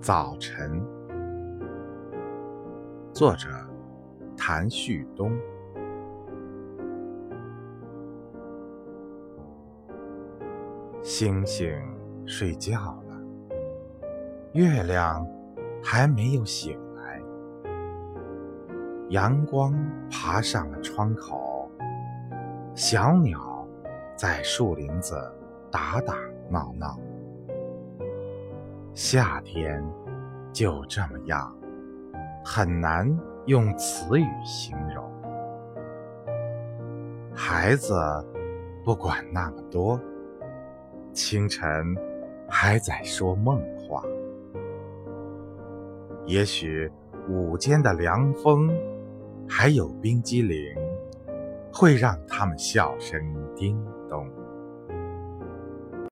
[0.00, 0.82] 早晨，
[3.12, 3.48] 作者
[4.34, 5.30] 谭旭东。
[11.02, 11.70] 星星
[12.24, 12.80] 睡觉
[13.10, 13.20] 了，
[14.54, 15.26] 月亮
[15.84, 17.20] 还没有醒来。
[19.10, 19.74] 阳光
[20.10, 21.70] 爬上了窗口，
[22.74, 23.68] 小鸟
[24.16, 25.14] 在树林子
[25.70, 26.14] 打打
[26.48, 26.98] 闹闹。
[28.92, 29.82] 夏天
[30.52, 31.56] 就这么样，
[32.44, 35.08] 很难用词语形容。
[37.34, 37.94] 孩子
[38.84, 39.98] 不管那么多，
[41.12, 41.96] 清晨
[42.48, 44.02] 还在说梦话。
[46.26, 46.90] 也许
[47.28, 48.70] 午间的凉风，
[49.48, 50.74] 还有冰激凌，
[51.72, 53.18] 会让他们笑声
[53.54, 54.28] 叮咚。